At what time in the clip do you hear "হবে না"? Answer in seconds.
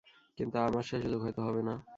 1.39-1.75